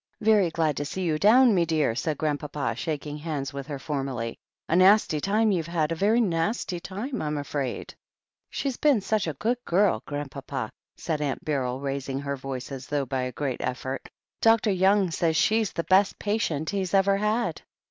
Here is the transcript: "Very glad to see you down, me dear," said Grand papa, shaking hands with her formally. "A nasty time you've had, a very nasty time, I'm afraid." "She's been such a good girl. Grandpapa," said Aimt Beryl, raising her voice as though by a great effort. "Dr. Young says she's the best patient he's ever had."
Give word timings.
"Very 0.21 0.49
glad 0.49 0.77
to 0.77 0.85
see 0.85 1.03
you 1.03 1.19
down, 1.19 1.53
me 1.53 1.63
dear," 1.63 1.93
said 1.93 2.17
Grand 2.17 2.39
papa, 2.39 2.73
shaking 2.75 3.19
hands 3.19 3.53
with 3.53 3.67
her 3.67 3.77
formally. 3.77 4.39
"A 4.67 4.75
nasty 4.75 5.21
time 5.21 5.51
you've 5.51 5.67
had, 5.67 5.91
a 5.91 5.95
very 5.95 6.19
nasty 6.19 6.79
time, 6.79 7.21
I'm 7.21 7.37
afraid." 7.37 7.93
"She's 8.49 8.77
been 8.77 9.01
such 9.01 9.27
a 9.27 9.33
good 9.35 9.59
girl. 9.63 10.01
Grandpapa," 10.07 10.71
said 10.97 11.21
Aimt 11.21 11.45
Beryl, 11.45 11.79
raising 11.79 12.17
her 12.21 12.35
voice 12.35 12.71
as 12.71 12.87
though 12.87 13.05
by 13.05 13.21
a 13.21 13.31
great 13.31 13.61
effort. 13.61 14.09
"Dr. 14.41 14.71
Young 14.71 15.11
says 15.11 15.35
she's 15.35 15.71
the 15.71 15.83
best 15.83 16.17
patient 16.17 16.71
he's 16.71 16.95
ever 16.95 17.17
had." 17.17 17.61